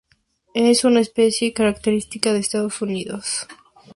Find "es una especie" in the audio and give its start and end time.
0.55-1.53